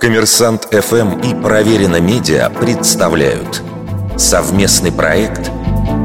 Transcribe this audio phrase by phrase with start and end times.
[0.00, 3.62] Коммерсант ФМ и Проверено Медиа представляют
[4.16, 5.50] совместный проект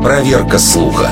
[0.04, 1.10] «Проверка слуха».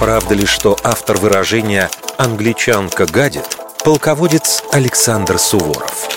[0.00, 6.08] Правда ли, что автор выражения «англичанка гадит» полководец Александр Суворов?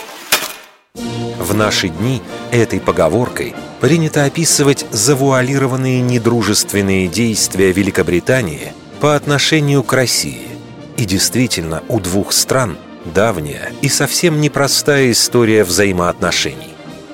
[0.94, 2.22] В наши дни
[2.52, 10.48] этой поговоркой принято описывать завуалированные недружественные действия Великобритании по отношению к России.
[10.96, 12.78] И действительно, у двух стран–
[13.10, 16.74] давняя и совсем непростая история взаимоотношений.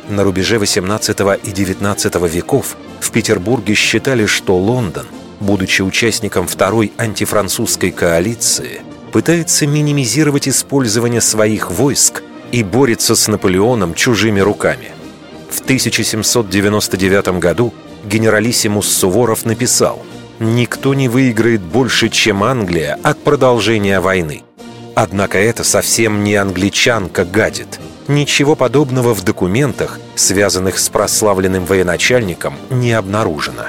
[0.10, 5.08] На рубеже XVIII и XIX веков в Петербурге считали, что Лондон,
[5.40, 8.82] будучи участником второй антифранцузской коалиции,
[9.12, 14.92] пытается минимизировать использование своих войск и борется с Наполеоном чужими руками.
[15.50, 17.74] В 1799 году
[18.06, 20.06] генералиссимус Суворов написал
[20.40, 24.45] «Никто не выиграет больше, чем Англия от продолжения войны».
[24.96, 27.80] Однако это совсем не англичанка гадит.
[28.08, 33.66] Ничего подобного в документах, связанных с прославленным военачальником, не обнаружено.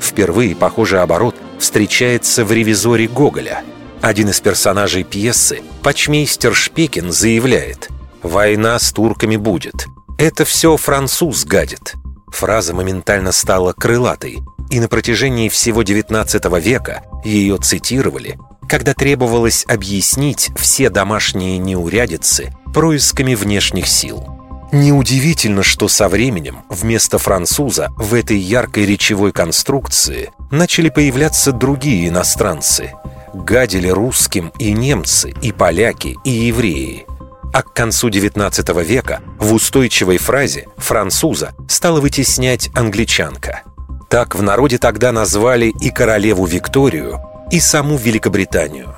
[0.00, 3.62] Впервые похожий оборот встречается в «Ревизоре Гоголя».
[4.02, 7.88] Один из персонажей пьесы, почмейстер Шпекин, заявляет
[8.22, 9.86] «Война с турками будет.
[10.18, 11.94] Это все француз гадит».
[12.28, 14.40] Фраза моментально стала крылатой,
[14.70, 18.38] и на протяжении всего XIX века ее цитировали
[18.68, 24.38] когда требовалось объяснить все домашние неурядицы происками внешних сил.
[24.70, 32.92] Неудивительно, что со временем вместо француза в этой яркой речевой конструкции начали появляться другие иностранцы.
[33.32, 37.06] Гадили русским и немцы, и поляки, и евреи.
[37.54, 43.62] А к концу XIX века в устойчивой фразе «француза» стала вытеснять англичанка.
[44.10, 48.94] Так в народе тогда назвали и королеву Викторию, и саму Великобританию.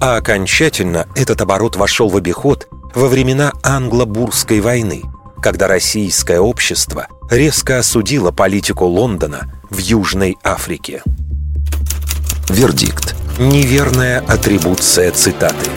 [0.00, 5.02] А окончательно этот оборот вошел в обиход во времена Англо-Бурской войны,
[5.42, 11.02] когда российское общество резко осудило политику Лондона в Южной Африке.
[12.48, 13.14] Вердикт.
[13.38, 15.70] Неверная атрибуция цитаты.